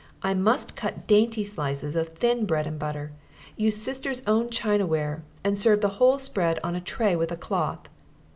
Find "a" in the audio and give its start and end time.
6.75-6.81, 7.31-7.37